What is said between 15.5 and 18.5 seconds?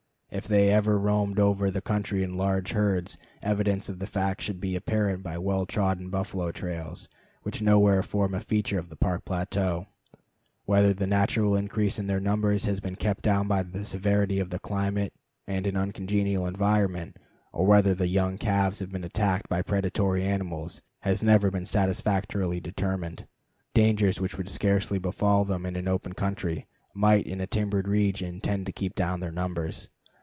an uncongenial environment, or whether the young